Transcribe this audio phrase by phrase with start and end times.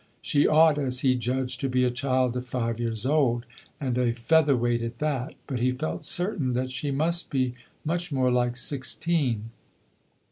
[0.23, 3.45] She ought, as he judged, to be a child of five years old,
[3.79, 7.53] "and a feather weight at that"; but he felt certain that she must be
[7.85, 9.51] "much more like sixteen."